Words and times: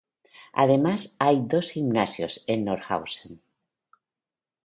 Además, 0.53 1.15
hay 1.19 1.41
dos 1.45 1.69
gimnasios 1.69 2.43
en 2.47 2.65
Nordhausen. 2.65 3.39